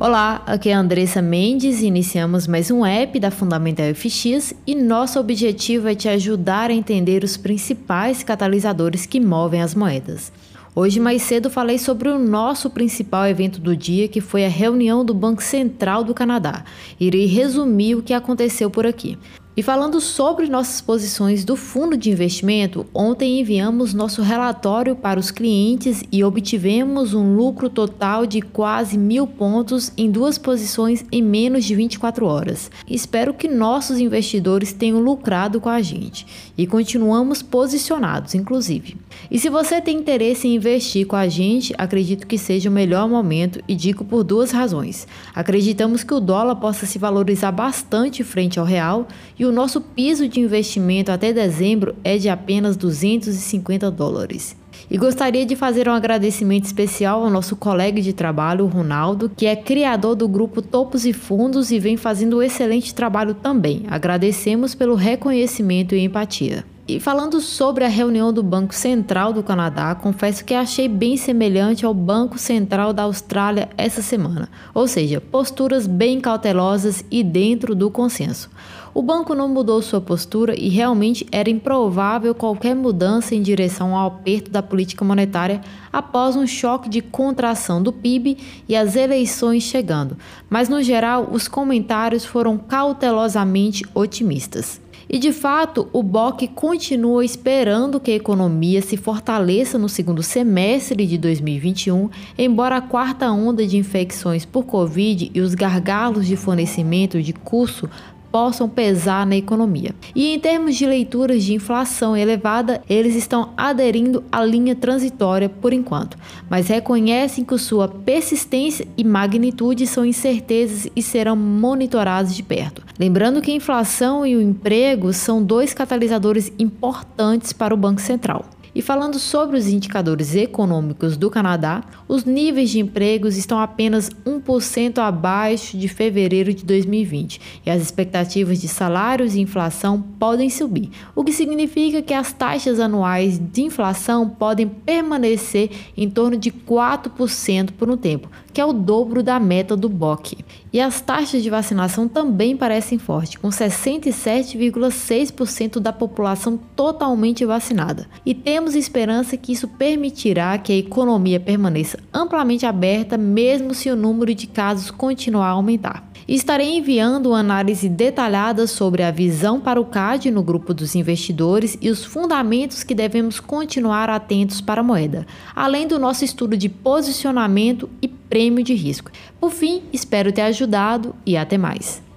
Olá, 0.00 0.44
aqui 0.46 0.68
é 0.68 0.74
a 0.74 0.78
Andressa 0.78 1.20
Mendes 1.20 1.80
e 1.80 1.86
iniciamos 1.86 2.46
mais 2.46 2.70
um 2.70 2.86
app 2.86 3.18
da 3.18 3.32
Fundamental 3.32 3.92
FX 3.92 4.54
e 4.64 4.72
nosso 4.76 5.18
objetivo 5.18 5.88
é 5.88 5.94
te 5.96 6.08
ajudar 6.08 6.70
a 6.70 6.72
entender 6.72 7.24
os 7.24 7.36
principais 7.36 8.22
catalisadores 8.22 9.06
que 9.06 9.18
movem 9.18 9.60
as 9.60 9.74
moedas. 9.74 10.30
Hoje 10.72 11.00
mais 11.00 11.22
cedo 11.22 11.50
falei 11.50 11.78
sobre 11.78 12.08
o 12.08 12.16
nosso 12.16 12.70
principal 12.70 13.26
evento 13.26 13.60
do 13.60 13.76
dia, 13.76 14.06
que 14.06 14.20
foi 14.20 14.46
a 14.46 14.48
reunião 14.48 15.04
do 15.04 15.12
Banco 15.12 15.42
Central 15.42 16.04
do 16.04 16.14
Canadá. 16.14 16.64
Irei 17.00 17.26
resumir 17.26 17.96
o 17.96 18.02
que 18.02 18.14
aconteceu 18.14 18.70
por 18.70 18.86
aqui. 18.86 19.18
E 19.58 19.62
falando 19.62 20.00
sobre 20.00 20.46
nossas 20.46 20.80
posições 20.80 21.44
do 21.44 21.56
fundo 21.56 21.96
de 21.96 22.12
investimento, 22.12 22.86
ontem 22.94 23.40
enviamos 23.40 23.92
nosso 23.92 24.22
relatório 24.22 24.94
para 24.94 25.18
os 25.18 25.32
clientes 25.32 26.00
e 26.12 26.22
obtivemos 26.22 27.12
um 27.12 27.34
lucro 27.34 27.68
total 27.68 28.24
de 28.24 28.40
quase 28.40 28.96
mil 28.96 29.26
pontos 29.26 29.90
em 29.96 30.12
duas 30.12 30.38
posições 30.38 31.04
em 31.10 31.20
menos 31.20 31.64
de 31.64 31.74
24 31.74 32.24
horas. 32.24 32.70
Espero 32.88 33.34
que 33.34 33.48
nossos 33.48 33.98
investidores 33.98 34.72
tenham 34.72 35.00
lucrado 35.00 35.60
com 35.60 35.68
a 35.68 35.82
gente 35.82 36.24
e 36.56 36.64
continuamos 36.64 37.42
posicionados, 37.42 38.36
inclusive. 38.36 38.96
E 39.28 39.40
se 39.40 39.50
você 39.50 39.80
tem 39.80 39.98
interesse 39.98 40.46
em 40.46 40.54
investir 40.54 41.04
com 41.04 41.16
a 41.16 41.26
gente, 41.26 41.74
acredito 41.76 42.28
que 42.28 42.38
seja 42.38 42.70
o 42.70 42.72
melhor 42.72 43.08
momento 43.08 43.60
e 43.66 43.74
digo 43.74 44.04
por 44.04 44.22
duas 44.22 44.52
razões. 44.52 45.08
Acreditamos 45.34 46.04
que 46.04 46.14
o 46.14 46.20
dólar 46.20 46.54
possa 46.54 46.86
se 46.86 46.96
valorizar 46.96 47.50
bastante 47.50 48.22
frente 48.22 48.60
ao 48.60 48.64
real 48.64 49.08
e 49.36 49.47
o 49.48 49.52
nosso 49.52 49.80
piso 49.80 50.28
de 50.28 50.40
investimento 50.40 51.10
até 51.10 51.32
dezembro 51.32 51.94
é 52.04 52.16
de 52.16 52.28
apenas 52.28 52.76
250 52.76 53.90
dólares. 53.90 54.56
E 54.90 54.96
gostaria 54.96 55.44
de 55.44 55.56
fazer 55.56 55.88
um 55.88 55.92
agradecimento 55.92 56.64
especial 56.64 57.22
ao 57.22 57.30
nosso 57.30 57.56
colega 57.56 58.00
de 58.00 58.12
trabalho, 58.12 58.66
Ronaldo, 58.66 59.30
que 59.34 59.46
é 59.46 59.56
criador 59.56 60.14
do 60.14 60.28
grupo 60.28 60.62
Topos 60.62 61.04
e 61.04 61.12
Fundos 61.12 61.70
e 61.70 61.78
vem 61.78 61.96
fazendo 61.96 62.38
um 62.38 62.42
excelente 62.42 62.94
trabalho 62.94 63.34
também. 63.34 63.82
Agradecemos 63.88 64.74
pelo 64.74 64.94
reconhecimento 64.94 65.94
e 65.94 66.04
empatia. 66.04 66.64
E 66.88 66.98
falando 66.98 67.38
sobre 67.38 67.84
a 67.84 67.88
reunião 67.88 68.32
do 68.32 68.42
Banco 68.42 68.74
Central 68.74 69.30
do 69.30 69.42
Canadá, 69.42 69.94
confesso 69.94 70.42
que 70.42 70.54
achei 70.54 70.88
bem 70.88 71.18
semelhante 71.18 71.84
ao 71.84 71.92
Banco 71.92 72.38
Central 72.38 72.94
da 72.94 73.02
Austrália 73.02 73.68
essa 73.76 74.00
semana, 74.00 74.48
ou 74.72 74.88
seja, 74.88 75.20
posturas 75.20 75.86
bem 75.86 76.18
cautelosas 76.18 77.04
e 77.10 77.22
dentro 77.22 77.74
do 77.74 77.90
consenso. 77.90 78.48
O 78.94 79.02
banco 79.02 79.34
não 79.34 79.50
mudou 79.50 79.82
sua 79.82 80.00
postura 80.00 80.58
e 80.58 80.70
realmente 80.70 81.26
era 81.30 81.50
improvável 81.50 82.34
qualquer 82.34 82.74
mudança 82.74 83.34
em 83.34 83.42
direção 83.42 83.94
ao 83.94 84.06
aperto 84.06 84.50
da 84.50 84.62
política 84.62 85.04
monetária 85.04 85.60
após 85.92 86.36
um 86.36 86.46
choque 86.46 86.88
de 86.88 87.02
contração 87.02 87.82
do 87.82 87.92
PIB 87.92 88.38
e 88.66 88.74
as 88.74 88.96
eleições 88.96 89.62
chegando, 89.62 90.16
mas 90.48 90.70
no 90.70 90.82
geral 90.82 91.28
os 91.30 91.48
comentários 91.48 92.24
foram 92.24 92.56
cautelosamente 92.56 93.84
otimistas. 93.94 94.87
E 95.10 95.18
de 95.18 95.32
fato, 95.32 95.88
o 95.90 96.02
BOC 96.02 96.48
continua 96.48 97.24
esperando 97.24 97.98
que 97.98 98.10
a 98.10 98.16
economia 98.16 98.82
se 98.82 98.94
fortaleça 98.94 99.78
no 99.78 99.88
segundo 99.88 100.22
semestre 100.22 101.06
de 101.06 101.16
2021, 101.16 102.10
embora 102.36 102.76
a 102.76 102.82
quarta 102.82 103.30
onda 103.30 103.66
de 103.66 103.78
infecções 103.78 104.44
por 104.44 104.64
Covid 104.66 105.30
e 105.32 105.40
os 105.40 105.54
gargalos 105.54 106.26
de 106.26 106.36
fornecimento 106.36 107.22
de 107.22 107.32
curso 107.32 107.88
possam 108.30 108.68
pesar 108.68 109.26
na 109.26 109.36
economia. 109.36 109.94
E 110.14 110.34
em 110.34 110.38
termos 110.38 110.76
de 110.76 110.86
leituras 110.86 111.42
de 111.42 111.54
inflação 111.54 112.16
elevada, 112.16 112.82
eles 112.88 113.14
estão 113.14 113.50
aderindo 113.56 114.24
à 114.30 114.44
linha 114.44 114.74
transitória 114.74 115.48
por 115.48 115.72
enquanto, 115.72 116.16
mas 116.48 116.68
reconhecem 116.68 117.44
que 117.44 117.58
sua 117.58 117.88
persistência 117.88 118.86
e 118.96 119.04
magnitude 119.04 119.86
são 119.86 120.04
incertezas 120.04 120.90
e 120.94 121.02
serão 121.02 121.36
monitorados 121.36 122.34
de 122.34 122.42
perto. 122.42 122.82
Lembrando 122.98 123.40
que 123.40 123.50
a 123.50 123.54
inflação 123.54 124.26
e 124.26 124.36
o 124.36 124.42
emprego 124.42 125.12
são 125.12 125.42
dois 125.42 125.74
catalisadores 125.74 126.52
importantes 126.58 127.52
para 127.52 127.74
o 127.74 127.76
Banco 127.76 128.00
Central. 128.00 128.44
E 128.74 128.82
falando 128.82 129.18
sobre 129.18 129.56
os 129.56 129.66
indicadores 129.66 130.36
econômicos 130.36 131.16
do 131.16 131.28
Canadá, 131.28 131.82
os 132.06 132.24
níveis 132.24 132.70
de 132.70 132.78
empregos 132.78 133.36
estão 133.36 133.58
apenas 133.58 134.08
1% 134.24 134.98
abaixo 134.98 135.76
de 135.76 135.88
fevereiro 135.88 136.54
de 136.54 136.64
2020 136.64 137.40
e 137.66 137.70
as 137.70 137.82
expectativas 137.82 138.17
de 138.24 138.68
salários 138.68 139.34
e 139.34 139.40
inflação 139.40 140.00
podem 140.18 140.50
subir, 140.50 140.90
o 141.14 141.24
que 141.24 141.32
significa 141.32 142.02
que 142.02 142.14
as 142.14 142.32
taxas 142.32 142.80
anuais 142.80 143.38
de 143.38 143.62
inflação 143.62 144.28
podem 144.28 144.66
permanecer 144.66 145.70
em 145.96 146.10
torno 146.10 146.36
de 146.36 146.50
4% 146.50 147.70
por 147.72 147.88
um 147.90 147.96
tempo, 147.96 148.28
que 148.52 148.60
é 148.60 148.64
o 148.64 148.72
dobro 148.72 149.22
da 149.22 149.38
meta 149.38 149.76
do 149.76 149.88
BOC. 149.88 150.38
E 150.72 150.80
as 150.80 151.00
taxas 151.00 151.40
de 151.42 151.50
vacinação 151.50 152.08
também 152.08 152.56
parecem 152.56 152.98
fortes, 152.98 153.36
com 153.36 153.48
67,6% 153.48 155.78
da 155.78 155.92
população 155.92 156.58
totalmente 156.76 157.44
vacinada. 157.44 158.08
E 158.24 158.34
temos 158.34 158.74
esperança 158.74 159.36
que 159.36 159.52
isso 159.52 159.68
permitirá 159.68 160.56
que 160.58 160.72
a 160.72 160.76
economia 160.76 161.38
permaneça 161.40 161.98
amplamente 162.12 162.66
aberta, 162.66 163.16
mesmo 163.16 163.72
se 163.74 163.88
o 163.90 163.96
número 163.96 164.34
de 164.34 164.46
casos 164.46 164.90
continuar 164.90 165.46
a 165.46 165.52
aumentar. 165.52 166.08
Estarei 166.28 166.76
enviando 166.76 167.30
uma 167.30 167.38
análise 167.38 167.88
detalhada 168.08 168.66
sobre 168.66 169.02
a 169.02 169.10
visão 169.10 169.60
para 169.60 169.78
o 169.78 169.84
CAD 169.84 170.30
no 170.30 170.42
grupo 170.42 170.72
dos 170.72 170.94
investidores 170.94 171.76
e 171.80 171.90
os 171.90 172.04
fundamentos 172.04 172.82
que 172.82 172.94
devemos 172.94 173.38
continuar 173.38 174.08
atentos 174.08 174.62
para 174.62 174.80
a 174.80 174.84
moeda, 174.84 175.26
além 175.54 175.86
do 175.86 175.98
nosso 175.98 176.24
estudo 176.24 176.56
de 176.56 176.70
posicionamento 176.70 177.88
e 178.00 178.08
prêmio 178.08 178.64
de 178.64 178.72
risco. 178.72 179.10
Por 179.38 179.50
fim, 179.50 179.82
espero 179.92 180.32
ter 180.32 180.42
ajudado 180.42 181.14
e 181.26 181.36
até 181.36 181.58
mais. 181.58 182.07